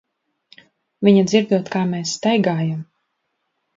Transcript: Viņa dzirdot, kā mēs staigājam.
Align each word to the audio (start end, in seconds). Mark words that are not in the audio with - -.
Viņa 1.07 1.21
dzirdot, 1.31 1.69
kā 1.75 1.83
mēs 1.93 2.17
staigājam. 2.21 2.85